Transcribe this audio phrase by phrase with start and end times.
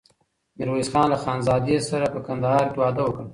[0.57, 3.25] ميرويس خان له خانزادې سره په کندهار کې واده وکړ.